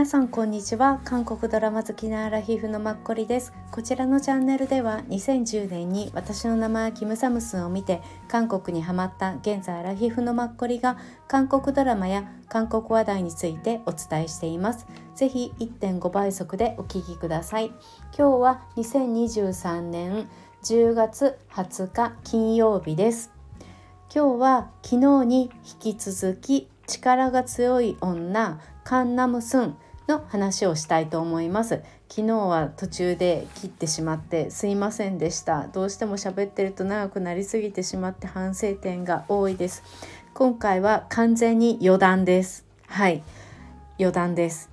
[0.00, 1.02] 皆さんこんにちは。
[1.04, 3.52] 韓国ドラマ好きなアラヒフのマッコリです。
[3.70, 10.96] こちらのチャンネルでは2010年に私の名前キムサムスンを見て韓国にハマった現在アラヒフのマッコリが
[11.28, 14.86] 韓国ドラマや韓国話題についてお伝えしています。
[15.14, 17.66] ぜひ1.5倍速でお聞きください。
[17.66, 17.76] 今
[18.16, 20.30] 日は2023年
[20.62, 23.32] 10月20日金曜日です。
[24.10, 25.50] 今日は昨日に
[25.84, 29.76] 引き続き力が強い女カンナムスン。
[30.10, 31.82] の話をしたいと思います。
[32.08, 35.68] 昨日は途中で切ってしまってすいませんでした。
[35.68, 39.84] どうしても喋ってると長くなりすぎてしまって反省点が多いです。
[40.34, 42.66] 今回は完全に余談です。
[42.88, 43.22] はい。
[44.00, 44.70] 余談です。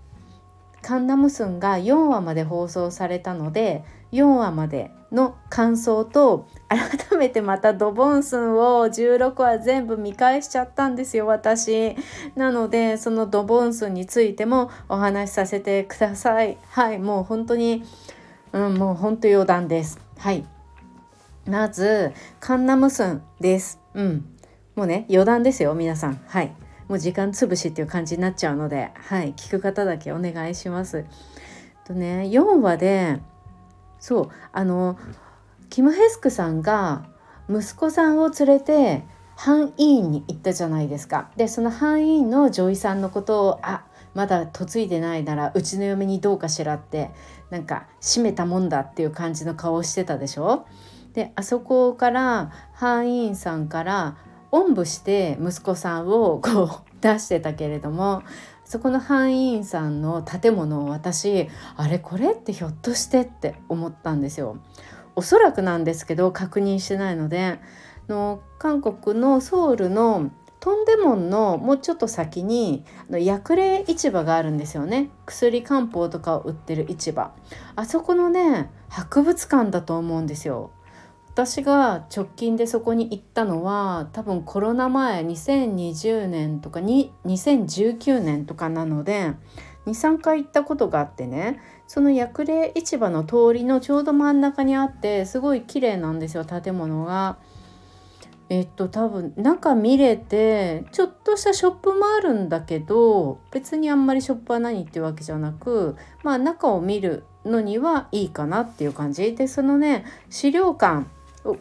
[0.81, 3.83] カンナムスンが4話まで放送されたので
[4.13, 11.95] 4話までの感想と改めてまたドボンスンを16話全部見返しちゃったんですよ私。
[12.35, 16.57] なのでそのドボンスンについてもお話しさせてください。
[16.69, 17.83] はいもう本当に
[18.51, 19.99] うんもう本当余談です。
[20.17, 20.45] はい。
[21.47, 23.79] まずカンナムスンです。
[23.93, 24.25] うん。
[24.75, 26.19] もうね余談ですよ皆さん。
[26.27, 26.53] はい。
[26.89, 29.33] もう時間つぶしっていう感じになっちゃうのではい。
[29.33, 31.05] 聞く方だけお願いします。
[31.85, 33.21] とね4話で
[33.99, 34.97] そうあの
[35.69, 37.05] キム・ヘスクさんが
[37.49, 39.03] 息子さんを連れて
[39.35, 41.29] 範囲員に行ったじゃないですか。
[41.37, 47.11] でその範囲員の女医さんのことをあまだ嫁いでないならうちの嫁にどうかしらって
[47.51, 50.65] なんか閉めたもんだっていう感じの顔をしてたでしょ
[51.13, 54.17] であそこから範囲員さんから
[54.51, 56.69] おんぶして息子さんをこう
[57.01, 58.23] 出してたけれども
[58.65, 64.57] そこの範囲員さんの建物を私あれこれってひょっとしてって思ったんですよ。
[65.17, 67.59] おそらくなんですけど確認してないので
[68.07, 75.09] の韓国のソウルのトンデモンのもうちょっと先に薬霊市場があるんですよね。
[75.25, 77.31] 薬漢方とかを売ってる市場。
[77.75, 80.71] あそこのね博物館だと思うんですよ。
[81.27, 89.33] 私が直近でそこに行ったのは多分コロナ前2020年とかに2019年とかなので
[89.87, 97.37] 23回行ったことがあってねその薬霊市場の通りのちょうど真ん中にあってすごい綺麗なんですよ建物が。
[98.49, 111.07] えっと多分中見れてちょっとしたショップもあるんだけど別にあんまりショップは何っていうわけじゃなくまあ中を見るのにはいいかなっていう感じでそのね資料館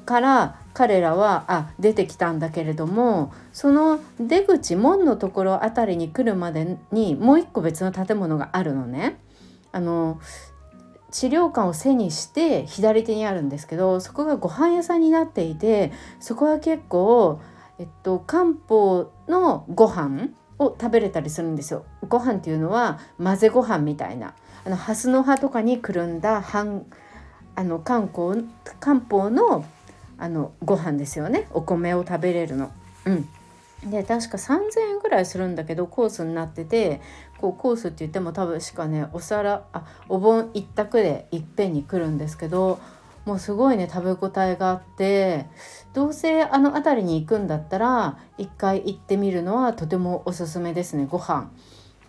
[0.04, 9.19] から彼らはあ出てきたんだけれどもその出口門のところあたりに来るまでにもう一個別の建物があるのね。
[9.72, 10.20] あの
[11.10, 17.41] 治療館を背にして左手にあるんですけどそこがご飯屋さんになっていてそこは結構、
[17.78, 20.28] えっと、漢方のご飯
[20.59, 21.86] を食べれたりするんですよ。
[22.06, 24.34] ご飯っていうのは混ぜご飯みたいな
[24.66, 26.84] あの蓮の葉とかにくるんだ半
[27.54, 28.36] あの漢方
[28.78, 29.65] 漢方の
[30.19, 31.49] あのご飯ですよね。
[31.53, 32.71] お米を食べれるの。
[33.04, 33.28] うん。
[33.84, 37.00] で確か3,000円ぐらいするんだけどコースになってて
[37.38, 42.81] こうコースって言っても多分しかねお皿あお盆一択でいっぺんに来るんですけど
[43.27, 45.47] もうすごいね食べ応えがあって
[45.93, 51.50] どうせあの辺りに行くんだったら一回行ってみるのはとてもおすすめですねご飯。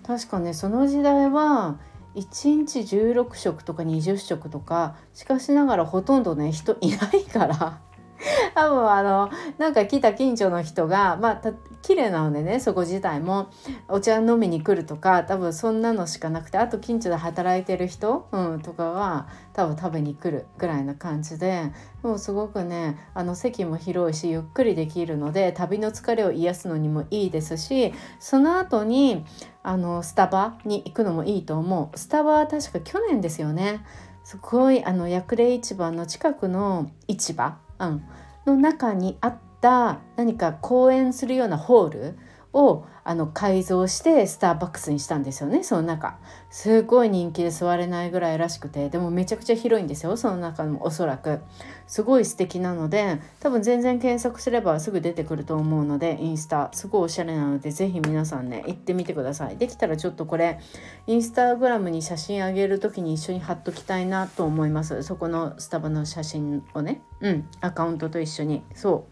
[0.06, 1.79] 確かねその時代は
[2.16, 7.86] 1日16食とか20食とかしかしながらほとんどね人いないから。
[8.55, 11.51] 多分あのなんか来た近所の人がまあた
[11.81, 13.50] 綺麗なのでねそこ自体も
[13.88, 21.72] お茶飲みに来るとか多分そんなのしかなくてあと近所で働いてる人、うん、とかは多分食べに来るぐらいな感じで
[22.03, 29.25] もうすごくねあの席も広いしゆっくりできるので旅の疲れを癒すのにもいいですしその後に
[29.63, 31.97] あのスタバに行くのもいいと思う。
[31.97, 33.85] スタバは確か去年ですよね。
[34.23, 38.03] すごいあの薬霊市場の近くの市場うん、
[38.45, 42.19] の中にあった何か講演するようなホール
[42.53, 45.63] をあの改造してスターバックスにしたんですよね。
[45.63, 46.18] その中。
[46.50, 48.89] すごい人気で座れないぐらいらしくて。
[48.89, 50.18] でもめちゃくちゃ広いんですよ。
[50.18, 51.39] その中もおそらく。
[51.88, 56.69] すごい素敵なので多分全然検索すればすぐ出てくると思うのでインスタ。
[56.74, 59.56] すごいおしゃれなので是非皆さんね行ってみてください。
[59.56, 60.60] できたらちょっとこれ
[61.06, 65.01] インスタグラムに写真あげる時に一緒に貼っときたいなと思います。
[65.03, 67.01] そこのスタバの写真をね。
[67.21, 67.48] うん。
[67.62, 68.63] アカウントと一緒に。
[68.75, 69.06] そ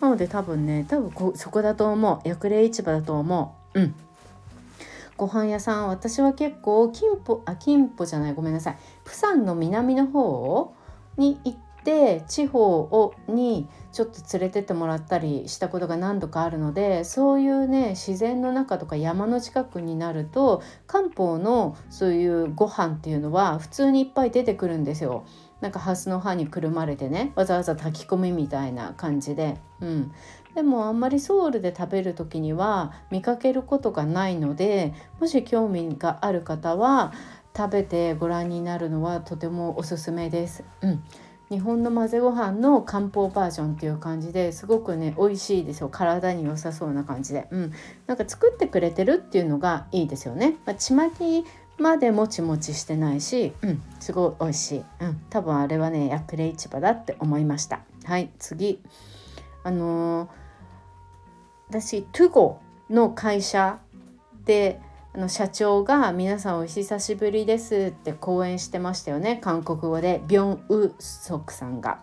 [0.00, 0.04] う。
[0.04, 2.28] なので多分ね多分そこだと思う。
[2.28, 3.39] 薬霊市場だと思う。
[3.74, 3.94] うん。
[5.16, 8.78] ご飯屋さん私は結構金浦あ金浦じゃないごめんなさい。
[9.04, 10.74] プサンの南の方
[11.18, 25.24] に行って地方をにちょっと連れてってもらったりしたことが何度かあるのでそういうね自然の中とか山の近くになると漢方のそういうご飯っていうのは普通にいっぱい出てくるんですよ。
[25.60, 30.12] なんかハスの葉にくるまれてねわざわざ炊き込みみたいな感じで、うん、
[30.54, 37.12] でもあんまりソウルで食べる時には見かけることがないのでもし興味がある方は
[37.56, 40.64] 食べてご覧になるのはとてもおすすめです。
[40.82, 41.04] うん。
[41.50, 45.88] 日本の混ぜご飯の漢方バージョンっていう感じですごくね美味しいですよ。
[45.88, 47.72] 体に良さそうな感じで、うん、
[48.06, 51.44] なんか作ってくれてるっていうのがいいですよね、まあ、ちまき
[51.76, 57.80] までもちもちしてないし、うん、すごい美味しい、うん、多分あれはねヤクレ市場だって思いました。
[58.04, 58.30] はい。
[58.38, 58.80] 次。
[59.64, 60.28] あのー、
[61.70, 62.58] 私トゥゴ
[62.90, 63.78] の会社
[64.44, 64.80] で
[65.14, 72.00] あの社長が「皆さんお久しぶりです」って講演してましたよね韓国語でビョン・ウ・ソクさんが。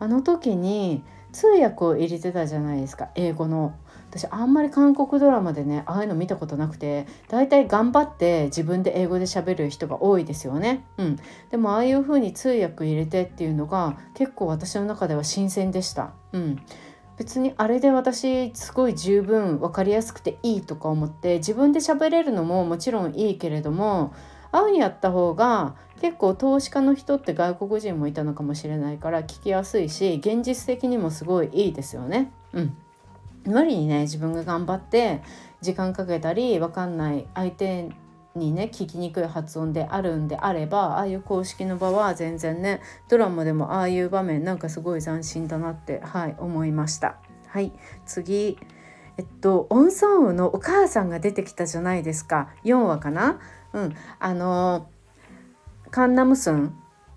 [0.00, 3.74] あの時に通訳を入れてたじゃないですか英語の。
[4.10, 10.84] 私あんまり韓国ドラマでねああいうの見たことなくて大体頑張って自分で英語で喋る人が多いですよね。
[10.98, 11.16] うん、
[11.50, 16.10] でもああいう風に通訳入れてっていうのが結構私の中では新鮮でした。
[16.32, 16.58] うん
[17.16, 24.14] 別にあれで私すごい十分分かりやすくていいとか思って自分で喋れるのももちろんいいけれども
[24.52, 32.32] 会うにやった方が結構投資家の人って外国人もいたのかもしれないから聞きやすいし現実的にもすごいいいですよね。
[32.52, 32.76] うん、
[33.44, 35.22] 無理にね自分が頑張って
[35.62, 37.90] 時間かけたり分かんない相手
[38.36, 47.16] にね聞きにくい発音であるんであればああいう公式の場は全然ねドラマでもああいう場面なんかすごい斬新だなってはい思いました。
[47.48, 47.72] はい
[48.04, 48.58] 次。
[49.18, 52.50] えっとオンソンウのお母さんが出てきたじゃないですか。
[52.64, 53.40] 4話かな？
[53.72, 53.94] うん。
[54.18, 54.88] あの
[55.90, 56.74] カンナムスン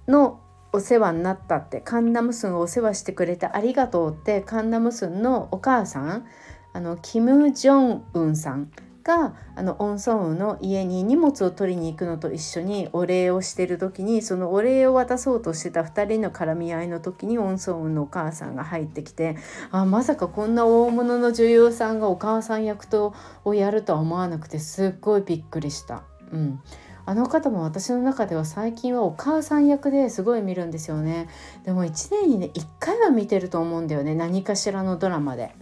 [0.08, 0.40] の
[0.72, 6.26] お世話になったってカンナムスンをお世話してくれてありがとうってカンナムスンのお母さん
[6.72, 8.72] あのキム・ジョンウンさん
[9.10, 19.36] があのオン・ソンウの家に荷物を取りに行くのと一緒にお礼をしてる時にそのお礼を渡そうとしてた2人の絡み合いの時にオン・ソンウのお母さんが入ってきて
[19.72, 26.04] あまさかこんな大物の女優さんがお母さん役とをやるとは思わなくてすっごいびっくりした。
[26.32, 26.62] うん。
[27.08, 31.28] あの方も私の中では最近はお母さん役ですごい見るんですよね。
[31.66, 34.14] でも1年にね1回は見てると思うんだよね。
[34.14, 35.56] 何かしらのドラマで。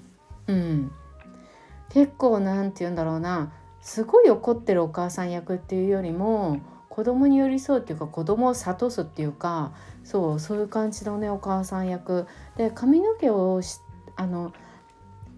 [0.48, 0.92] うん。
[1.90, 3.52] 結構何て言うんだろうな。
[3.82, 9.72] すごい怒ってるお母さん役っていうよりも子供に寄り添うっていうか子供を諭すっていうか
[10.04, 12.28] そうそういう感じのねお母さん役。
[12.58, 13.62] で髪の毛を
[14.16, 14.52] あの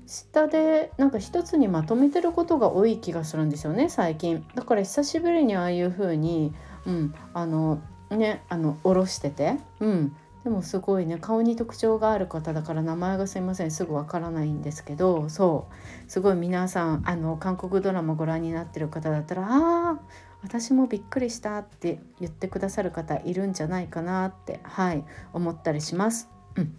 [0.08, 4.44] 下でなんか一つにまとめてることが多い気がするんですよね最近。
[4.56, 6.54] だから久しぶりにああいう風に
[6.88, 7.80] うんあの
[8.10, 10.16] ねあの下ろしててうん。
[10.44, 15.74] でもすごいね顔に特徴がある方だから名前がすいませんすぐわからないんですけどそう。
[16.10, 20.00] すごい皆さんあの韓国ドラマご覧になってる方だったら「ああ
[20.42, 26.28] 私もびっくりした」って言ってくださる方いるんじゃないかなってはい思ったりします。
[26.56, 26.76] うん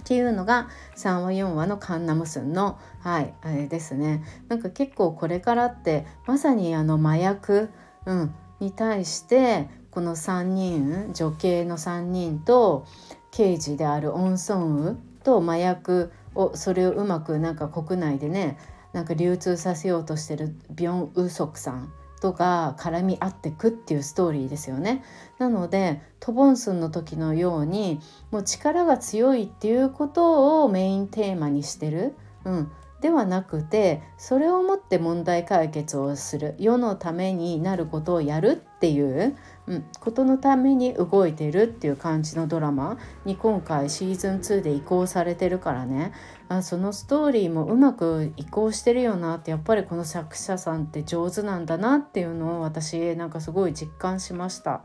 [0.00, 7.70] っていうのが3話4話のカンナムスンのはいあれですねなんか結構これからってまさにあの麻薬、
[8.04, 12.84] うん、に対してこの3人女系の3人と
[13.30, 18.58] 刑事であるオン・ソンウと麻薬をそれをうまくなんか国内でね
[18.92, 25.02] なんか流通させようとしてるビョン・ウソクさんとが絡み合ってくっていうストーリーですよね。
[25.38, 32.70] なのでトボンスンの時のようにもう力が強いっていうことをメインテーマにしてる、うん、
[33.00, 36.54] ではなくてそれをもって問題解決をする。
[36.58, 42.98] 世のためになることをやるっていう、うん、ことのために動いてるっていう感じのドラマ。
[43.24, 46.12] に今回シーズン2で移行されてるからね。
[46.48, 54.82] あそのストーリーもうまく移行してるよなってやっぱりこの作者さんって上手なんだなっていうのを私なんかすごい実感しました。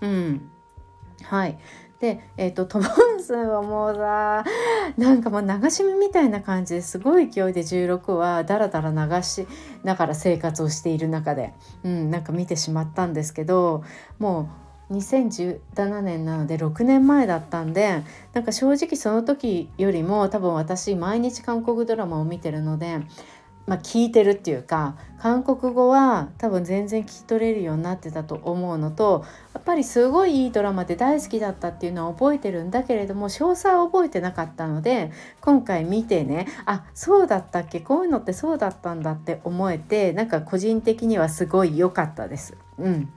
[0.00, 0.50] うん。
[1.24, 1.58] はい。
[2.00, 4.44] で、えーと、トモンスンはもうさ
[4.96, 9.48] なんかもう流し見みたいな感じですごい勢いで16話だらだら流し
[9.82, 13.82] ながら生活をしている中で、うん、なんか見てしまったんですけど
[14.20, 14.48] も
[14.90, 23.00] う2017年なので6年前だったんでなんか正直その時よりも多分私毎日韓国ドラマを見てるので
[23.68, 42.56] まあ、聞いてるっていうか韓国語は多分全然聞き取れるようになってたと思うのとやっぱりすごいいいドラマで大好きだったっていうのは覚えてるんだけれども詳細は覚えてなかったので今回見てねあそうだったっけこういうのってそうだったんだって思えてなんか個人的にはすごい良かったです。
[42.78, 43.12] うん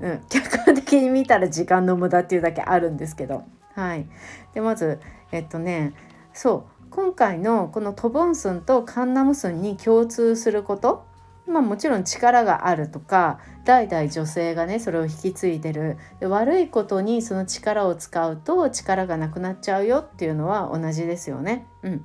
[0.00, 3.42] うん、客観的に見たら時間の無駄っていうだけあるんですけど。
[3.74, 4.06] はい、
[4.54, 4.98] でまず
[5.30, 5.92] えっとね
[6.32, 11.06] そう今回のこのトボンスンとカンナムスンに共通すること
[11.46, 15.96] まあもちろん力があるとか代々女性がねそれを引き継いでる。
[16.20, 21.66] で悪いことにその力を使うと力がなくなっちゃうよっていうのは同じですよね。
[21.82, 22.04] うん。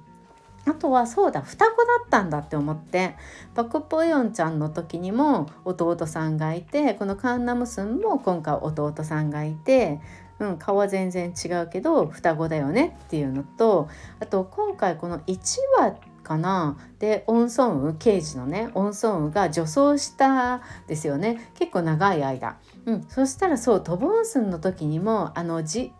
[0.66, 3.16] あとはそうだ双子だったんだって思って。
[3.54, 10.00] パク・ポヨンちゃんの時にも弟さんがいてこのカンナムスンも今回弟さんがいて、
[10.40, 13.88] うん、顔は全然違うけど双子だよねっていうのと
[14.20, 15.38] あと今回この1
[15.78, 16.78] 話かな。
[17.00, 21.52] でオン・ソンウ刑事のねオン・ソンウが女装したですよね。
[21.56, 25.92] 結構長い間、うん、そしたらそうトボンスンの時にもあのジ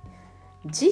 [0.66, 0.92] ジ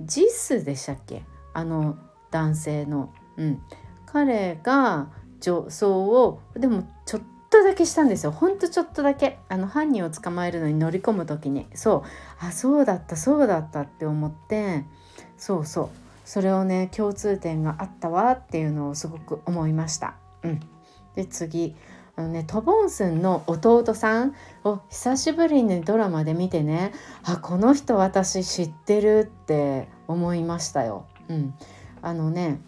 [0.00, 1.24] ジスでしたっけ？
[1.52, 1.98] あの
[2.30, 3.60] 男性の、うん、
[4.06, 5.08] 彼が
[5.40, 8.30] 女装をでもちょっとだけしたんですよ。
[8.30, 9.38] ほんとちょっとだけ。
[9.48, 11.66] あの犯人を捕まえるのに乗り込む時に。
[11.74, 12.46] そう。
[12.46, 14.84] あそうだったそうだったって思って。
[15.36, 15.88] そうそう。
[16.24, 20.14] それをね共通点があったわっていうのをすごく思いました。
[20.42, 20.60] うん、
[21.14, 21.74] で次。
[22.16, 26.92] あのねトボンスンの弟さんを久しぶりにドラマで見てね。
[27.24, 31.06] あこの人私知ってるって思いましたよ。
[31.28, 31.54] うん、
[32.02, 32.60] あのね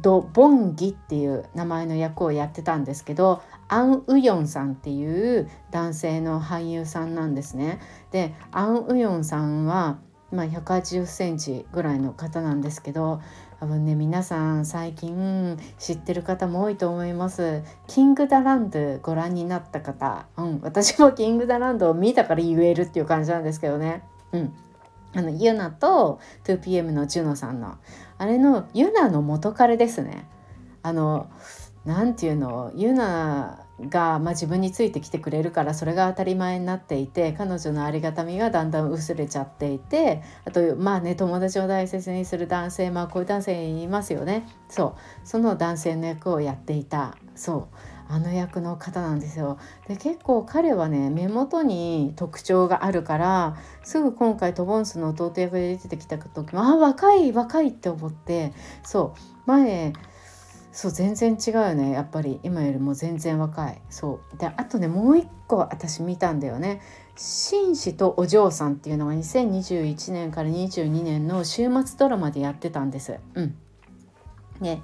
[0.00, 7.80] ド・ボンギっていう名前の役をやってたんですけどアン・ウヨンさんっていう男性の俳優さんなんですね。
[8.10, 9.98] でアン・ウヨンさんは、
[10.32, 13.20] まあ、180センチぐらいの方なんですけど
[13.60, 17.62] 多分ね皆さん最近知ってる方も多いと思います。
[17.86, 24.02] キングダランドご覧になった方、うん、私もキングダランドを見たから言えるっていう感じなんですけどね。
[24.32, 24.54] うん、
[25.14, 27.76] あのユナと 2PM のジュノさんの
[28.18, 30.28] あれのユナの元彼ですね
[30.82, 31.28] あの
[31.84, 44.46] 何て言うのユナが、まあ、自分についてきてくれるからそれが当たり前になっていて彼女のありがたみがだんだん薄れちゃっていてあとまあね友達を大切にする男性まあこういう男性いますよね。
[44.68, 45.26] そう。
[45.26, 47.16] その男性の役をやっていた。
[47.34, 47.76] そう。
[48.10, 49.58] あの役の方なんですよ。
[49.86, 59.20] で結構彼はね目元に特徴があるからすぐ今回トボンスの弟役で出てきた時もあ若い若いって思ってそう。
[59.46, 59.92] 前
[60.72, 62.40] そう全然違うよねやっぱり。
[62.42, 63.80] 今よりも全然若い。
[63.90, 64.36] そう。
[64.36, 66.80] であとねもう一個私見たんだよね。
[67.16, 73.18] 紳士とお嬢さんっていうのが2021年から22年の週末ドラマでやってたんです。
[73.34, 73.56] うん。
[74.60, 74.82] ね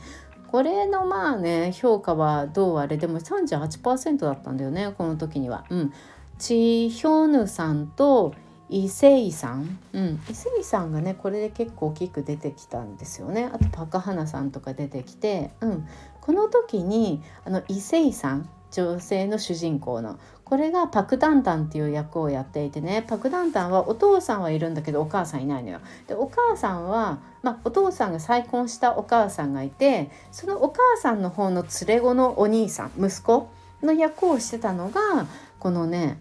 [0.50, 5.64] これのまあね評価はどうあれでも38%だったんだよねこの時には。
[5.68, 5.92] うん、
[6.38, 8.34] チヒョヌさんと
[8.70, 13.50] イセイさん、うん、イセイさんがねこれで結構大きく出てきたんですよね。
[13.52, 15.88] あとパカハナさんとか出てきて、うん、
[16.20, 25.80] この時にあのイセイさん女性の主人公のこれがパク・ダンタンっていう役をやっていてねパク・ダンタンはお父さんはいるんだけどお母さんいないのよ。
[26.08, 33.48] でお母さんは、まあ、お父さんが再婚したお母さんがいてそのお母さんの方の連れ子のお兄さん息子
[33.82, 35.26] の役をしてたのが
[35.60, 36.18] このね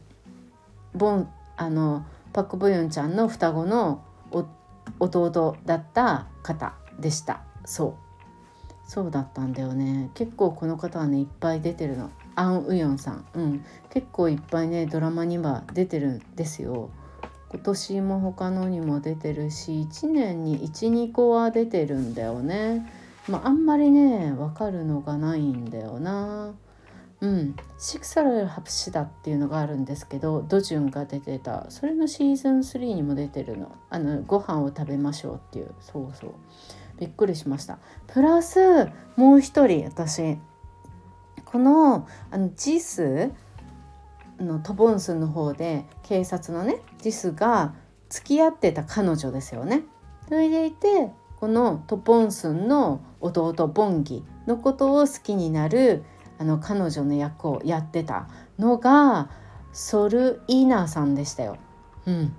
[0.94, 4.02] ボンあのパク・ブヨンちゃんの双子の
[5.00, 7.42] 弟だった方でした。
[7.66, 8.04] そう
[8.86, 16.90] そうだったんだよね結構この方はねいっぱい出てるのアン・ウヨンさん、うん、結構いっぱいねドラマには出てるんですよ。
[17.50, 22.92] 今年も他のにも出てるし1年に12個は出てるんだよね。
[23.30, 26.54] まあ、あんまりね分かるのがないんだよな。
[27.24, 31.68] うん、シクサルハプシダっていうのがあるんですけどドジュンが出てた。
[31.70, 33.72] それのシーズン3にも出てるの。
[33.90, 35.74] あのご飯を食べましょうっていう。
[35.80, 36.32] そうそう。
[37.00, 37.80] びっくりしました。
[38.08, 40.38] プラスもう一人私。
[41.46, 43.32] このあのジス
[44.38, 47.74] のトボンスの方で警察のねジスが
[48.10, 49.84] 付き合ってた彼女ですよね。
[50.28, 56.04] それでいてこのトポンスンの弟ボンギのことを好きになる
[56.44, 58.28] あの彼女の役をやってた
[58.60, 59.30] のが
[59.72, 61.56] ソルイーナさんでしたよ。
[62.06, 62.36] うん、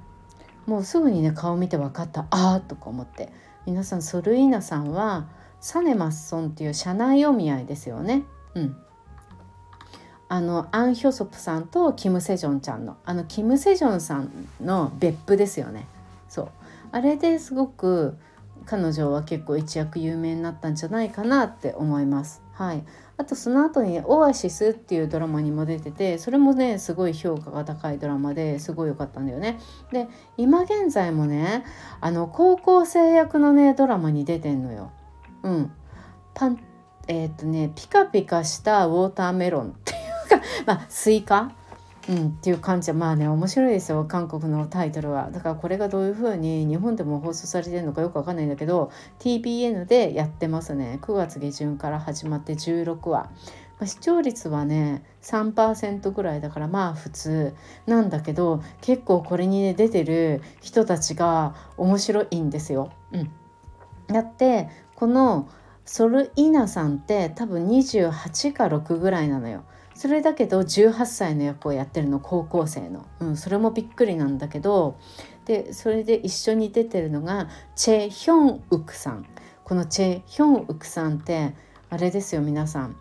[0.67, 2.27] もうすぐにね顔見て分かった。
[2.29, 3.33] あーとか思って。
[3.65, 5.27] 皆さんソルイーナさんは
[5.59, 8.25] サネマッソンっていう社内お見合いですよね。
[8.55, 8.77] うん、
[10.29, 12.99] あのアン・ヒョソプさんとキム・セジョンちゃんの。
[13.07, 14.29] あのキム・セジョンさん
[14.61, 15.87] の別府ですよね。
[16.29, 16.49] そう。
[16.93, 18.19] あれですごく
[18.67, 22.43] 彼女は結構一躍有名になったんじゃないかなって思います。
[22.53, 22.85] はい。
[23.17, 29.59] あとその後に「オアシス」っていうドラマにも出ててそれもねすごい評価が高いドラマですごい良かったんだよね。
[29.93, 31.65] で今現在もね
[32.01, 34.91] あの高校生役のねドラマに出てんのよ。
[35.43, 35.73] うん。
[36.35, 36.59] パン
[37.07, 39.95] えっ、とねピカピカしたウォーターメロンってい
[40.37, 41.53] うか まあ、スイカ
[42.09, 42.91] うん、っていう感じ。
[42.91, 45.31] はまあね面白いですよ韓国のタイトルは。
[45.31, 50.99] だからこれがどういう風に日本でも放送されてるのかよくわかんないんだけど TBN でやってますね。
[51.03, 53.31] 9月下旬から始まって16話、ま
[53.81, 57.55] あ、視聴率はね3%ぐらいだからまあ普通。
[57.87, 62.91] なんだけど結構これに、ね、出てる人たちが面白いんですよ。
[63.13, 63.31] うん、
[64.09, 65.49] だってこの
[65.87, 69.65] ソルイナさんって多分28か6ぐらいなのよ。
[69.95, 74.99] それだけど18歳の役をやってるの高校生の、うん、それもびっくりなんだけど
[75.45, 79.27] でそれで一緒に出てるのがチェ・ヒョンウクさん。
[79.63, 81.55] このチェ・ヒョンウクさんって
[81.89, 82.97] あれですよ皆さん。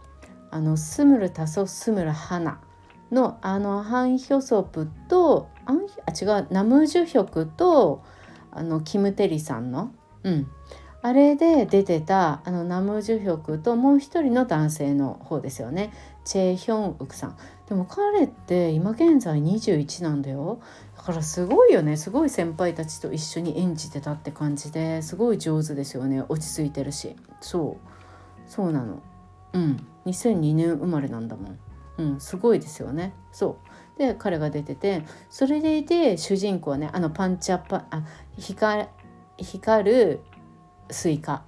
[0.52, 2.60] あのスムルタソスムルハナ
[3.12, 8.04] のあのハン・ヒョソプとあ違うナムジュヒョクと
[8.52, 10.48] あのキム・テリさんの、うん、
[11.02, 15.92] あれで出てたあのナムジュヒョクともう一人の男性の方ですよね。
[16.26, 17.38] チェ・ヒョンウクさん。
[17.68, 20.60] でも彼って今現在21なんだよ。
[20.98, 21.98] だからすごいよね。
[21.98, 26.24] すごい先輩たちと一緒に演じてたって感じですごい上手ですよね。
[26.30, 27.16] 落ち着いてるし。
[27.42, 28.50] そう。
[28.50, 29.02] そうなの。
[29.54, 29.86] うん。
[30.06, 31.60] 2002年生まれなんだもん。
[31.98, 32.20] うん。
[32.20, 33.14] すごいですよね。
[33.32, 33.74] そう。
[33.98, 38.04] で彼が出ててそれでいて主人公はねあのパンチャパあ
[38.38, 38.88] 光
[39.38, 40.20] 光る
[40.90, 41.44] スイカ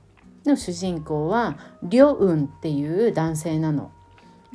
[0.46, 3.92] の主人公はリョウンっていう男性なの。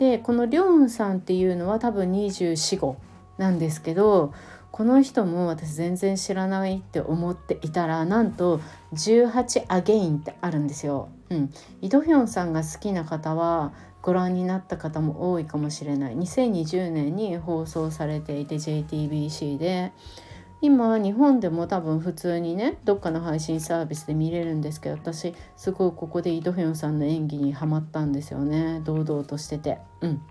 [0.00, 2.95] でこのリョウンさんっていうのは多分245
[3.37, 4.33] なんですけど
[4.71, 8.62] この人も私全然知らないって思っていたらなんと
[8.95, 11.11] 18アゲインってあるんですよ。
[11.28, 11.52] うん、
[11.83, 16.16] イドヒョンさんが好きな方はご覧になった方も多いかもしれない。
[16.16, 19.92] 2020年に放送されていて JTBC で。
[20.62, 30.22] 今日本でも多分普通にねどっかの配信サービスで見れるんですけど私すごいここでイ・ドヒョンさんの演技にハマったんですよね堂々としててうん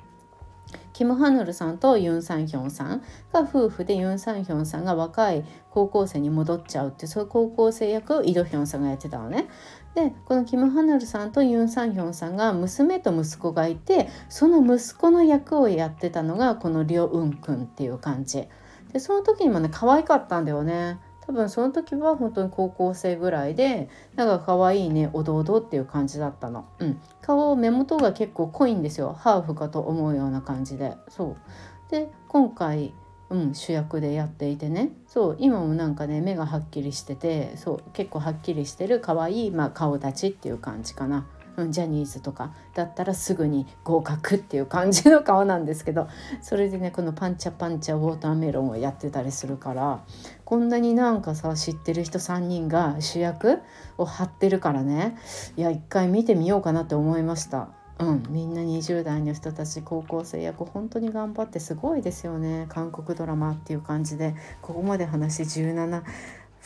[0.93, 9.47] キム・ハヌルさんとユン・サンヒョンさんが夫婦でユン・サンヒョンさんが若い高校生に戻っちゃうってそういう高校生役をイ・ドヒョンさんがやってたのね。
[9.95, 18.47] でこのキム・ハヌルさんとユン・サンヒョンさんが娘と息子がいてその息子の役をやってたのがこのリョ・ウン君っていう感じ。
[18.93, 20.99] でその時にもね可愛かったんだよね。
[21.21, 29.13] 多分その時は本当に高校生ぐらいでなんか可愛いねおどおどっていう感じだったの、うん、顔目元が結構濃いんですよ。
[29.13, 30.97] ハーフかと思うような感じで。
[31.07, 31.37] そ
[31.87, 31.91] う。
[31.91, 32.93] で今回
[33.29, 34.91] うん、主役でやっていてね。
[35.07, 41.27] そう今もなんかね目がはっきりしててそう結構はっきりしてる可愛いまあ、顔立ちっていう感じかな。
[41.61, 46.07] うんジャニーズとかだったらすぐに合格っていう感じの顔なんですけど
[46.41, 50.03] それでねこのパンチャパンチャウォーターメロンをやってたりするから
[50.45, 53.59] こんなになんかさ知ってる人3人が主役
[53.97, 55.17] を張ってるからね
[55.57, 57.69] いや一回見てみようかなって思いました。
[57.99, 66.03] うん、みんな20代の人たち高校生役本当に頑張ってすごいですよね韓国ドラマっていう感じでここまで話17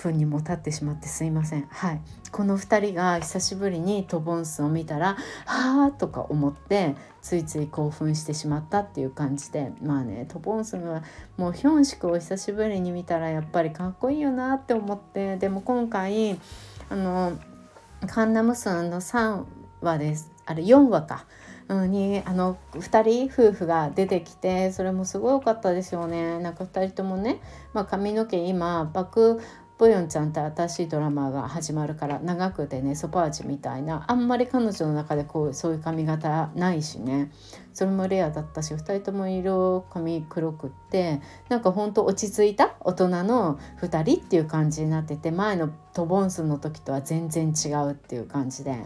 [0.03, 1.67] 分にも経ってしまってすいません。
[1.69, 2.01] はい。
[2.31, 9.71] この2人が久しぶりにトボンスを見たら「はあ」とか思ってついつい興奮してしまったっていう感じで。
[9.81, 11.03] まあねトボンスは
[11.37, 15.37] もうヒョンシクを久しぶりに見たらやっぱりかっこいいよなって思って。
[15.37, 16.39] でも今回
[16.89, 17.33] あの
[18.07, 19.43] カンナムスンの3
[19.81, 20.31] 話です。
[20.45, 21.25] あれ4話か。
[21.69, 26.39] にあの2人夫婦が出てきてそれもすごい良かったですよね。
[26.39, 27.39] なんか2人ともね、
[27.73, 29.41] まあ、髪の毛今爆
[29.83, 34.05] ボヨンちゃんって新しいドラマが始まるから長くてねソパーチみたいな。
[34.07, 37.33] あんまり彼女の中でこうそういう髪型ないしね。
[37.73, 41.19] それもレアだったし2人とも色髪黒くって
[41.49, 42.75] なんかほんと落ち着いた？
[42.79, 48.85] 大人の2人っていう感じになってて前のトボンスの時とは全然違うっていう感じで。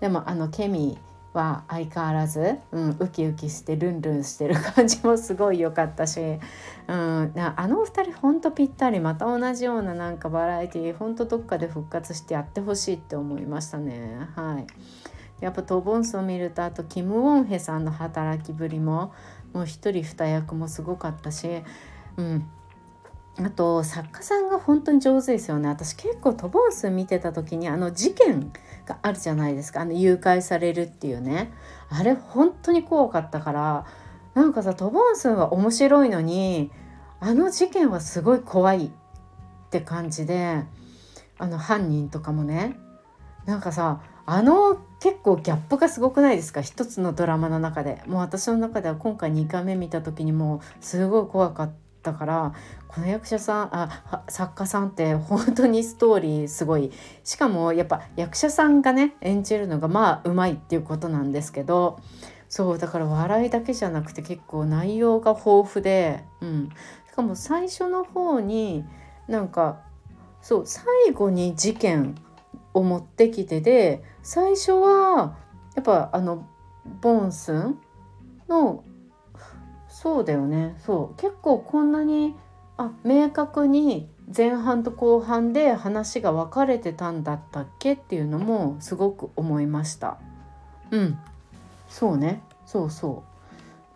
[0.00, 14.28] でもあのケミーは相変わらず、うん、ウキウキしてルンルンしてる感じもすごい良かったし、うん、あのお二人ほんとぴったりまた同じようななんかバラエティーほんとどっかで復活してやってほしいって思いましたね。
[14.34, 14.66] はい
[15.40, 19.12] やっぱトボンスを見るとあとキム・ウォンヘさんの働きぶりも
[19.52, 21.62] もう一人二役もすごかったし、
[22.16, 22.48] うん、
[23.38, 25.68] あと作家さんが本当に上手ですよね。
[25.68, 28.50] 私結構トボンス見てた時にあの事件
[28.86, 29.82] があるじゃないですか。
[29.82, 31.52] あの誘拐されるっていうね。
[31.90, 33.86] あれ本当に怖かったから
[34.34, 36.70] なんかさトボンスは面白いのに
[37.20, 38.90] あの事件はすごい怖いっ
[39.70, 40.62] て感じで
[41.38, 42.78] あの犯人とかもね。
[43.44, 46.62] なんかさあの結構ギャップがすごくないですか？
[46.62, 48.02] 一つのドラマの中で。
[48.06, 51.85] もう私の中では今回2回目見た時にもすごい怖かった。
[52.14, 52.52] から
[52.88, 56.90] この役者さんあ作家さんって本当にストーリーすごい。
[57.24, 61.98] しかもやっぱ役者さんがね演じるのがまあうまいっていうことなんですけど
[62.48, 66.70] そうだから笑いだけじゃなくて結構内容が豊富で、うん、
[67.08, 68.84] しかも最初の方に
[69.28, 69.80] なんか
[70.40, 72.14] そう最後に事件
[72.72, 75.36] を持ってきてで最初は
[75.74, 76.46] やっぱあの
[77.00, 77.78] ボンスン
[78.48, 78.84] の
[80.06, 80.76] そうだよね。
[80.86, 81.20] そう。
[81.20, 82.36] 結構こんなに
[82.76, 90.18] あ明確に前半と後半で話が分かれてたんだったっけっていうのもすごく思いました。
[90.92, 91.18] うん。
[91.88, 92.40] そうね。
[92.66, 93.35] そうそう。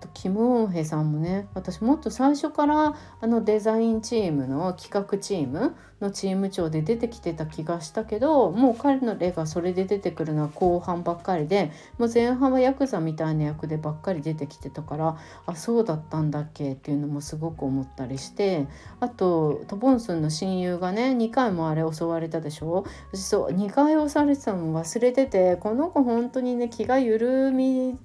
[0.09, 18.67] キム・ウォンヘさんもね私もっと最初からあのデザインチームの企画チームのチーム長で出てきてた気がしたけどもう彼の例がそれで出てくるのは後半ばっかりでもう前半はヤクザみたいな役でばっかり出てきてたからあそうだったんだっけっていうのもすごく思ったりして
[19.01, 22.85] あとトボンスンの親友がね2回もあれ襲われたでしょ？
[23.13, 27.99] 私そう2回襲われてたの忘れててこの子本当にね気が緩み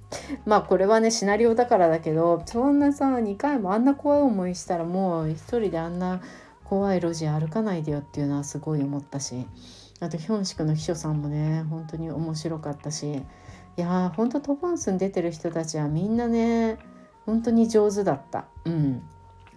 [0.44, 6.20] まあこれはねシナリオだからだけどそんなさ2回もあんな怖い思いしたらもう一人であんな
[6.64, 9.46] 怖い路地歩かないでよっていうのはすごい思ったし
[10.00, 13.22] あとヒョンシクの秘書さんもね本当に面白かったし
[13.76, 16.78] いやー本当トボンスに出てる人たちはみんなね
[17.24, 18.46] 本当に上手だった。
[18.64, 19.02] うん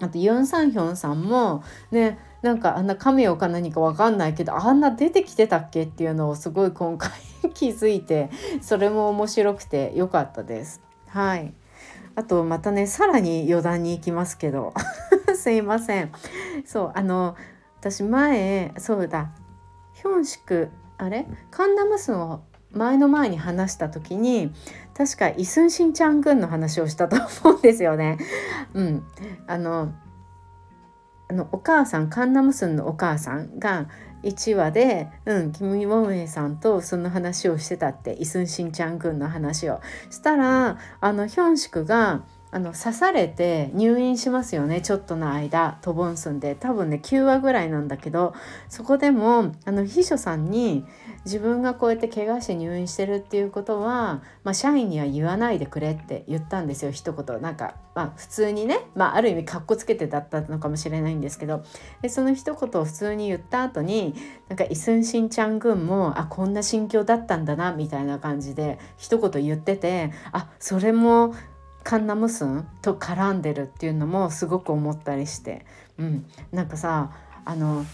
[0.02, 1.62] あとユン・サンヒョンさんも
[1.92, 7.12] ねなんかあんなカメオか何か分かんないけどあんな出てきてたっけっていうのをすごい今回
[7.54, 8.30] 気づいて
[8.62, 10.82] それも面白くて良かったです。
[11.08, 11.54] はい
[12.20, 14.74] あとまたねさらに余談に行きますけど。
[15.36, 16.12] すいません。
[16.66, 17.38] そうあの
[17.80, 19.32] 私前そうだ。
[19.94, 21.26] ヒョンシクあれ？
[21.50, 24.54] カンナムスンを前の前に話した時に
[24.94, 28.18] 確かイスンシンチャン軍の話をしたと思うんですよね。
[28.74, 29.04] うん、
[29.48, 29.94] あの
[31.30, 33.88] あのお母さんカンナムスンのお母さんが
[34.24, 39.82] 1話で、うん、キム・イモンエさんとその話をしてたってイスンシンチャン軍の話を。
[40.10, 46.56] したらあのヒョンシクがあの刺されて入院しますよねちょっとの間トボンスンで。
[46.56, 48.34] 多分ね9話ぐらいなんだけど
[48.70, 50.86] そこでもあの秘書さんに
[51.26, 57.42] 自分がこうやって怪我して入院してるっていうことは、まあ、社員には言わないでくれって言ったんですよ一言。
[57.42, 61.64] なんか、まあ、普通にね、まあ、ある意味かっこつけてだったのかもしれないんですけど。
[62.02, 64.16] でその一言を普通に言った後に
[64.48, 71.36] なんかイスンシンチャン軍もあこんな心境だったんだなみたいな感じで一言言っててあそれも
[71.84, 72.68] カンナムスン？
[72.82, 75.66] と絡んでるっていうのもすごく思ったりして、
[75.98, 77.12] うん、なんかさ
[77.46, 77.86] あの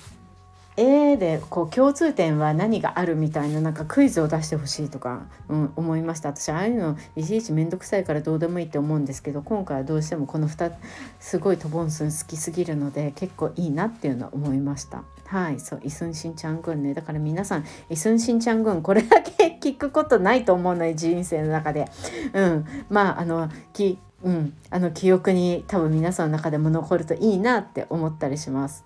[0.78, 6.30] A でこう共通点は何があるみたいななんかクイズを出してほしいとか、うん、思いました。
[6.30, 10.74] 私ああいうのいちいち面倒くさいからどうでもいいって思うんですけど今回はどうしてもこの2つ
[11.20, 15.04] すごいトボンスン好きすぎるので結構いいなっていうのは思いました。
[15.26, 16.94] はいそうイスンシンチャン軍ね。
[16.94, 21.88] だから皆さんイスンシンチャン軍これだけ聞くことないと思うのよ人生の中で。
[22.34, 28.84] うんまああのきうん、あの記憶に多分皆さんの中でも残るといいなって思ったりします。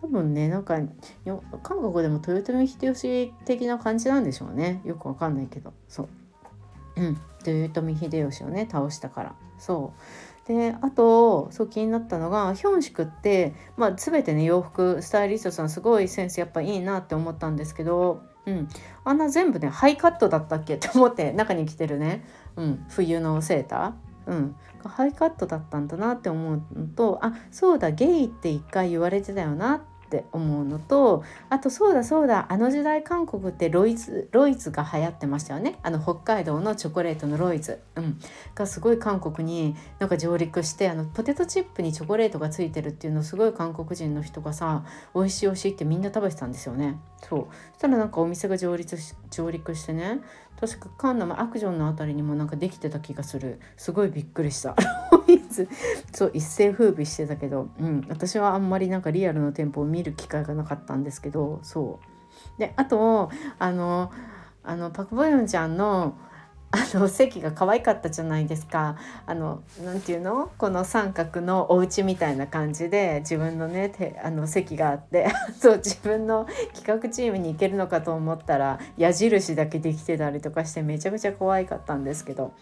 [0.00, 0.78] 多分ねなんか
[1.62, 4.80] 韓国でも豊臣秀吉的な感じなんでしょうね。
[4.84, 5.72] よくわかんないけど。
[5.88, 6.08] そう。
[6.96, 7.20] うん。
[7.46, 9.34] 豊臣秀吉をね倒したから。
[9.58, 10.48] そう。
[10.48, 18.68] であとそう気になったのがヒョンシクって、まあ、全てね洋服スタイリストさんすごいセンスやっぱいいなって思ったんですけど、うん、
[19.04, 20.74] あんな全部ねハイカットだったっけ？
[20.74, 22.24] って思って中に着てるね、
[22.56, 23.92] うん、冬のセーター。
[24.26, 29.80] うん、ハイカットだったんだなって思うのとあそうだゲイって一回言われてたよなっ
[30.10, 35.78] って思うのとあとそうだそうだあの時代韓国ってロイズロイズが流行ってましたよね。
[35.84, 38.18] あの北海道のチョコレートのロイズ、うん、
[38.56, 46.98] がすごい韓国になんか上陸してあのポテトチップにチョコレートがついてるっていうのをすごい韓国人の人がさ美味しい美味しいってみんな食べてたんですよね。
[47.22, 47.46] そう。
[47.72, 50.20] そしたらなんかお店が上陸し上陸してね
[50.60, 53.60] 確かカンナムアクションの辺りにもなんかできてた気がする。
[53.76, 54.76] すごいびっくりした。
[56.12, 61.60] そう一世風靡してたけど、うん、私はあんまりなんかリアルの店舗を見る機会がなかったんですけど。
[61.62, 61.98] そ
[62.56, 62.60] う。
[62.60, 64.12] であとあの
[64.62, 66.14] あのパク・ボヨンちゃんの
[66.72, 68.96] あの席が可愛かったじゃないですか。
[69.26, 70.52] あのなていうの？
[70.56, 75.28] この三角のお家みたいな感じで自分のねてあの席があって
[75.58, 82.52] そう自分の企画チームに行けるのかと思ったら矢印だけできてたりとかしてめちゃくちゃ可愛かったんですけど。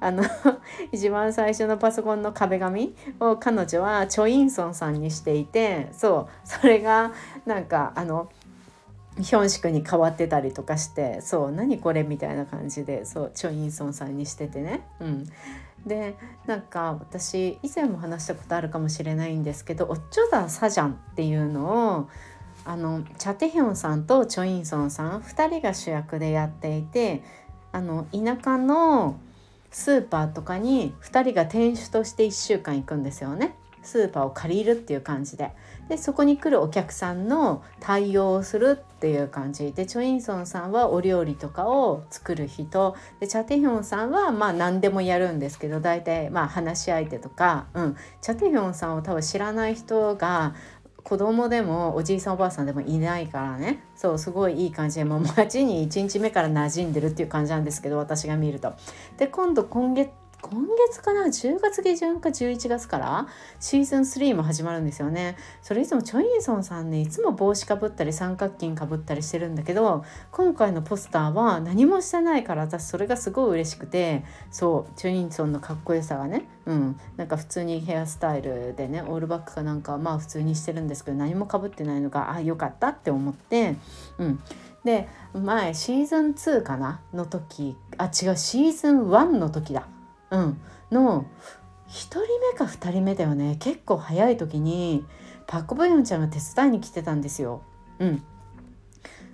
[0.00, 0.24] あの
[0.92, 7.12] 一番最初のパソコンの壁紙を彼女はチョ・インソンさんにしていてそうそれが
[7.46, 8.28] なんかあの
[9.16, 14.82] ヒョンシクに変わってたりとかしてそう何これみたいな感じでそうチョ・インソンさんにしててね。
[15.00, 15.26] うん、
[15.86, 22.08] でなんか私以前も話したことあるかもしれないんですけど「おっちょだサジャン」っていうのを
[22.64, 27.22] あのチャ・テヒョンさんとチョ・インソンさん2人が主役でやっていて
[27.70, 29.16] あの田舎の
[29.70, 33.56] スーパーとかに2人が店主として1週間行くんですよね。
[33.82, 35.52] スーパーを借りるっていう感じで
[35.88, 39.72] でそこに来るお客さんの対応をするっていう感じ。
[39.72, 42.96] でチョインソンさんはお料理とかを作る人。
[43.20, 50.54] でチャテヒョンさんはまあ何でもやるんですけど大体まあ話し相手とか、うん、チャテヒョンさんを多分知らない人が
[51.02, 53.84] 子供でもおじいさんおばあさんでもいないからね。
[53.94, 54.96] そうすごいいい感じ。
[55.00, 58.72] でもう街に1日目から馴染んでるっていう感じなんですけど私が見ると。
[59.18, 60.10] で今度今月
[60.50, 63.26] 今月かな？10月下旬か11月から？
[63.60, 65.36] シーズン3も始まるんですよね。
[65.62, 77.00] それいつもチョインソンさんねいつも帽子かぶったり三角巾かぶったりしてるんだけど今回のポスターは何もしてないから私それがすごい嬉しくてそうチョインソンのかっこよさがねうん。
[77.16, 83.76] なんか普通にヘアスタイルでねオールバックかなんかまあ普通にしてるんですけど何もかぶってないのがあよかったって思って
[84.18, 84.40] うん。
[84.84, 87.00] で前シーズン2かな？
[87.14, 89.88] の時あ違うシーズン1の時だ。
[90.30, 90.60] うん、
[90.90, 91.26] の
[91.88, 92.20] 1人
[92.52, 93.56] 目か2人目だよね。
[93.60, 95.04] 結構早い時に
[95.46, 97.62] パク・ボヨンちゃんが手伝いに来てたんですよ。
[97.98, 98.22] うん。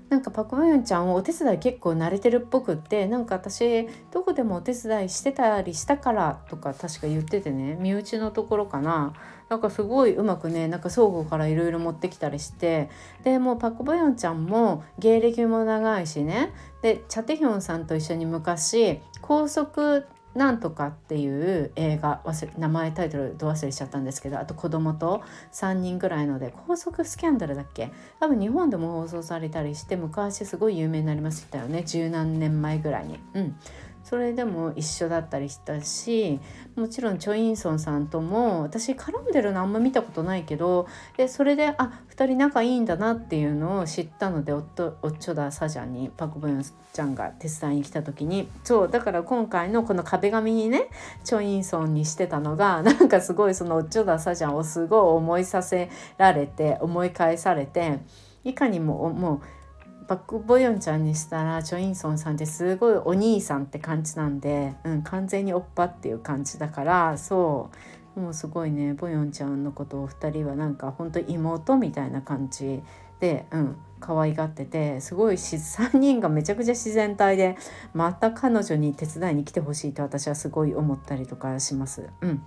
[0.09, 7.77] なんかパク・ボヨンちゃんをお手伝い結構慣れてるっぽくってなんか私どこでもお手伝いしてたりしたからとか確か言っててね。
[7.81, 9.15] 身内のところかな。
[9.49, 12.91] なんかすごいうまくねなんか倉庫からいろいろ持ってきたりして。
[13.23, 16.53] でもうパク・ボヨンちゃんも芸歴も長いしね。
[16.83, 27.91] でチャテヒョンさんと一緒に昔高速なんとかっていう映画忘れ名前タイトルど忘れしちゃったんですけどあと子供と3人ぐらいので高速スキャンダルだっけ？
[28.21, 31.83] 多分日本でも放送されたりして昔すごい有名になりましたよね。
[31.83, 33.19] 十何年前ぐらいに。
[33.35, 33.57] うん。
[34.11, 36.41] それでも一緒だったりしたし
[36.75, 44.65] もちろんチョ・インソンさんとも私絡んでるのあんま見たことないけどでそれであ2人仲いいんだなっていうのを知ったのでおっ
[45.03, 48.49] おっちょだサジャンにパク・ブヨンちゃんが手伝いに来た時に。
[48.65, 50.89] そうだから今回のこの壁紙にね
[51.23, 58.01] チョ・インソンにしてたのが なんかすごいそのおっちょだサジャンをすごい思いさせられて思い返されて
[58.43, 59.60] いかにももう
[60.11, 67.71] パク・ボヨンちゃんにしたらチョ・インソンさんってすごいお兄さんって感じなんで、うん、完全におっぱっていう感じだからそ
[68.17, 72.83] うもうすごいねボヨンちゃんのことを2人はなんかほんと妹みたいな感じ
[73.21, 77.57] で、うん、可愛がっててすごい3人がめちゃくちゃ自然体で
[77.95, 82.09] また彼女に手伝いに来てほしいと私はすごい思ったりとかします。
[82.21, 82.43] うん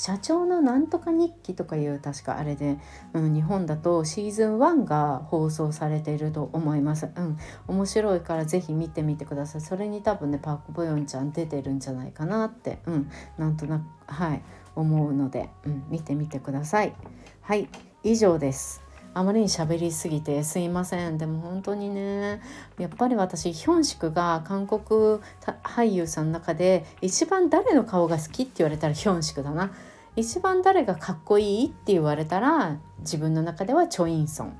[0.00, 2.78] 社長のなんとか日記とかいう確かあれで、
[3.12, 7.10] うん、日本だとシーズン1が放送されていると思います。
[7.14, 9.60] うん、面白いからぜひ見てみてください。
[9.60, 14.42] それに多分ねパク・ボヨンちゃん出てるんじゃないかなって、うん、なんとなくはい
[14.74, 16.94] 思うので、うん、見てみてください。
[17.42, 17.68] はい
[18.02, 18.80] 以上です。
[19.12, 22.40] あまりに喋りすぎてすいませんでも本当にね
[22.78, 25.18] やっぱり私ヒョンシクが韓国
[25.64, 29.72] 俳優さんの中で一番誰の顔が好きって言われたらヒョンシクだな
[30.20, 34.56] 一番誰がかっこいいって言われたら自分の中ではチョ・インソン。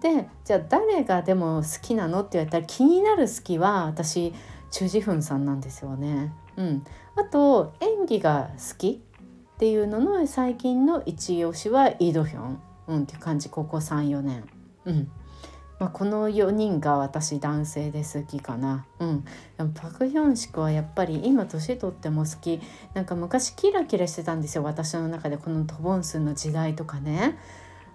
[0.00, 4.34] でじゃあ誰がでも好きなのって言われたら気になる好きは私
[4.70, 6.32] チュ・ジフンさんなんですよね。
[6.56, 6.84] うん、
[7.16, 9.02] あと演技が好き
[9.54, 14.44] っていうのの最近の一押しはイ・ドヒョン、うん、っていう感じここ34年。
[14.84, 15.10] うん
[15.84, 18.86] まあ、この4人が私男性で好きかな。
[19.00, 19.24] うん。
[19.58, 22.58] でもパク・ヒョンシクはやっぱり今年とっても好き。
[22.94, 24.64] なんか昔キラキラしてたんですよ。
[24.64, 27.38] 私の中でこのトボンスンの時代とかね。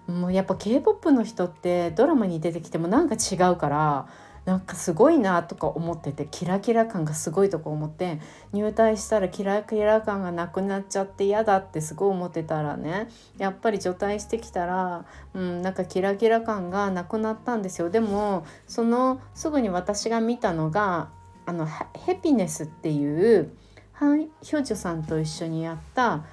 [0.06, 4.06] もうやっぱ k p o p の人ってドラマに出てきてもなんか違うから。
[4.44, 8.20] なんかすごいなとか思っててキラキラ感がすごいとか思って
[8.52, 17.90] 入隊したらキラキラ感がなくなっちゃって嫌だってすごい思ってたらねやっぱり除隊してきたら、うん、なんかキラキラ感がなくなったんですよ。
[17.90, 21.10] でもそのすぐに私が見たのが
[21.46, 23.52] あのヘピネスっていう
[23.92, 26.24] ハン・ヒョジョさんと一緒にやった、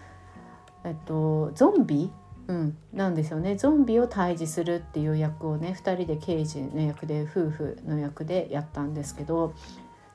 [0.85, 2.11] えっと、ゾンビ
[2.47, 3.55] うん、なんですよね。
[3.55, 9.53] ゾンビを退治するっていう役をね2人で刑事の役で夫婦の役でやったんですけど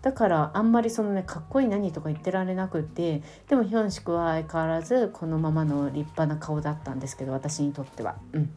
[0.01, 8.17] だからあんまりそのねかっこいい何とか言ってられなくてでもヒョンシクは相変わらずこのままの立派な顔だったんですけど私にとっては。
[8.33, 8.51] うん。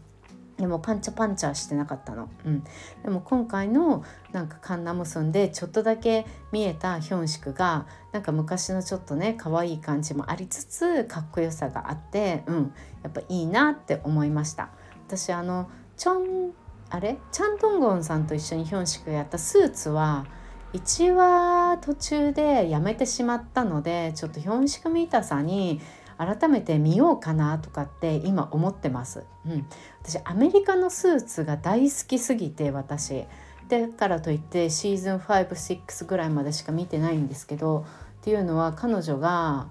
[0.58, 2.30] でもパンチャパンチャしてなかったの。
[2.46, 2.64] うん、
[3.04, 14.70] でも今回のなんかカンナムスンでちょっとだけ見えたヒョンシクがなんか昔のちょっとね可愛い感じもありつつかっこよさがあって、うん、やっぱいいなって思いました。
[15.08, 16.14] 私あのチョ
[16.50, 16.54] ン
[16.90, 17.18] あれ？
[17.32, 20.26] チャンドンゴンさんと一緒にヒョンシクやったスーツは
[20.74, 25.82] 1話途中でやめてしまったのでちょっとヒョンシク見たさに
[26.18, 29.24] 改めて見ようかなとかって今思ってます。
[29.46, 29.68] うん、
[30.02, 33.26] 私アメリカのスーツが大好きすぎて私。
[33.68, 37.86] だからといってシーズン56ぐらいまでしか見てないんですけど
[38.20, 39.68] っていうのは彼女が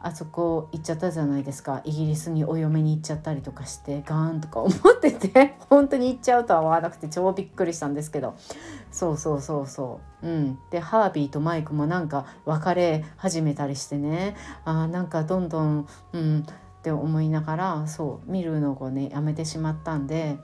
[0.00, 1.80] あそこ行っちゃったじゃないですか。
[1.84, 8.34] イギリスにお嫁に行っちゃったりとかしてガーンとか思ってて本当に行っちゃうとは思わなくて超びっくりしたんですけど。
[8.96, 10.26] そうそうそうそう。
[10.26, 10.58] うん。
[10.70, 14.34] でハービーとマイクもなんか別れ始めたりしてね。
[14.64, 16.40] あなんかどんどんうん。
[16.40, 20.38] って思いながらそう見るのをねやめてしまったんで。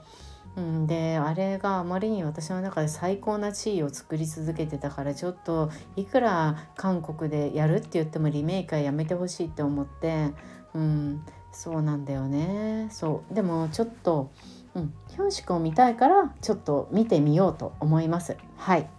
[0.55, 10.29] うん、であれがあまりに私の中で最高な地位を作り続けてたからちょっといくら韓国でやるって言ってもリメイクはやめてほしいって思って、
[10.75, 12.87] うん、そうなんだよね。
[12.91, 13.33] そう。
[13.33, 14.29] でもちょっと、
[14.75, 18.37] うん、ヒョンシクを見たいからちょっと見てみようと思います。
[18.57, 18.89] はい。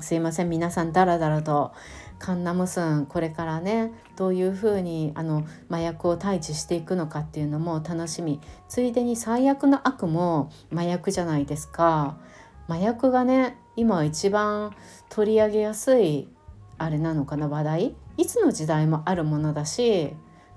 [0.00, 0.50] すいません。
[0.50, 1.72] 皆さんダラダラと
[2.18, 8.40] カンナムスンこれからねどういうふうにあの麻薬を退治していくのかっていうのも楽しみ。
[8.68, 12.18] ついでに最悪の悪も麻薬じゃないですか。
[12.68, 14.74] 麻薬がね今一番
[15.08, 16.28] 取り上げやすい
[16.78, 17.96] あれなのかな話題？
[18.18, 20.14] いつの時代もあるものだし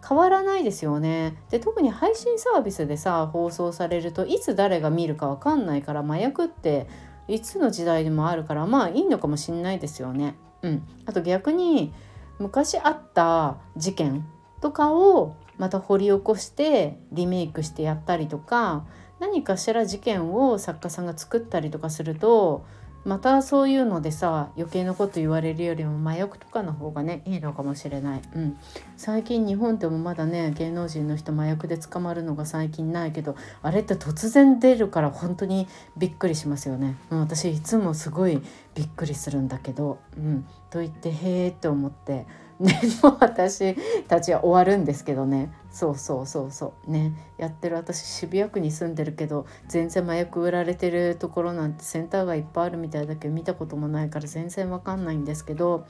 [0.07, 6.88] 変わらないですよねで特に配信サービスでさ放送されるといつ誰が見るか分かんないから麻薬って
[7.27, 10.35] いつの時代でもあるからまあいいのかもしんないですよね。
[10.63, 11.93] うん、あと逆に
[12.39, 14.25] 昔あった事件
[14.62, 18.85] とかをまた掘り起こしてリメイクしてやったりとか
[19.19, 22.65] 何かしら事件を作家さんが作ったりとかすると
[23.05, 28.57] またそういうのでさ余計なこと言われるよりも麻薬とかの方がねいいのかもしれない、うん、
[28.97, 38.41] 最近日本でもまだね芸能人の人麻薬で捕まるのが最近ないけどあれって突然出るから本当にびっくりしますよね、うん、私いつもすごい
[38.75, 42.25] びっくりするんだけど、うん、と言ってへえって思って
[42.59, 43.75] ね も私
[44.07, 45.51] たちは終わるんですけどね。
[45.71, 46.91] そうそうそうそう。
[46.91, 47.13] ね。
[47.38, 55.86] やってる私渋谷区に住んでるけど全然麻薬売られてるところなんてセンターがいっぱいあるみたいだけど見たこともないから全然わかんないんですけど。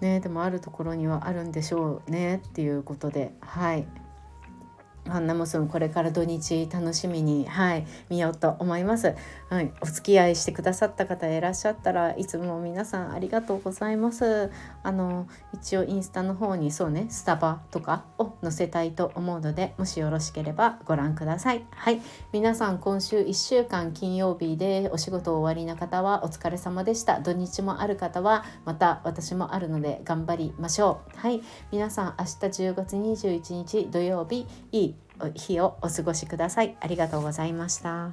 [0.00, 3.34] ねでもあるところにはあるんでしょうねっていうことで。
[3.40, 3.86] はい。
[5.08, 9.14] ハンナモスンこれから土日楽しみにはい見ようと思います、
[9.48, 14.50] はい、お付き合いしてくださった方いらっしゃったらいつも皆さんありがとうございます。
[14.82, 21.64] あの一応インスタの方にそうねスタバとかを載せたいと思うのでもしよろしければご覧ください。
[21.70, 22.00] はい
[22.32, 27.20] 皆さん今週1週間金曜日でお仕事終わりな方はお疲れ様でした。
[27.20, 31.18] 土日もある方はまた私もあるので頑張りましょう。
[31.18, 34.94] はい皆さん明日10月21日土曜日いい
[35.30, 36.76] 日をお過ごしください。
[36.80, 38.10] ありがとうございました。